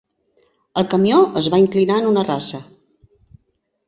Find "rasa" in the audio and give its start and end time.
2.31-2.63